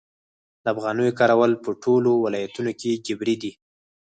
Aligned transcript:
د 0.63 0.65
افغانیو 0.73 1.17
کارول 1.19 1.51
په 1.63 1.69
ټولو 1.83 2.11
ولایتونو 2.25 2.71
کې 2.79 3.01
جبري 3.05 3.35
دي؟ 3.41 3.51